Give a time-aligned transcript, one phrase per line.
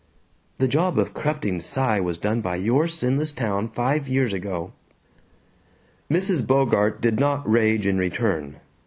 [0.57, 4.73] "The job of corrupting Cy was done by your sinless town, five years ago!"
[6.09, 6.41] Mrs.
[6.47, 8.55] Bogart did not rage in return.